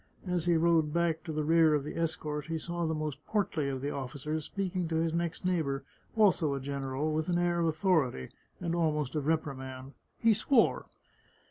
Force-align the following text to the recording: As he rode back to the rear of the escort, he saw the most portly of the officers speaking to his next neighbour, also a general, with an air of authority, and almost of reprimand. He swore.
As 0.25 0.45
he 0.45 0.55
rode 0.57 0.91
back 0.91 1.23
to 1.25 1.31
the 1.31 1.43
rear 1.43 1.75
of 1.75 1.85
the 1.85 1.95
escort, 1.95 2.47
he 2.47 2.57
saw 2.57 2.87
the 2.87 2.95
most 2.95 3.23
portly 3.27 3.69
of 3.69 3.81
the 3.81 3.91
officers 3.91 4.45
speaking 4.45 4.87
to 4.87 4.95
his 4.95 5.13
next 5.13 5.45
neighbour, 5.45 5.83
also 6.15 6.55
a 6.55 6.59
general, 6.59 7.13
with 7.13 7.29
an 7.29 7.37
air 7.37 7.59
of 7.59 7.67
authority, 7.67 8.29
and 8.59 8.73
almost 8.73 9.13
of 9.13 9.27
reprimand. 9.27 9.93
He 10.17 10.33
swore. 10.33 10.87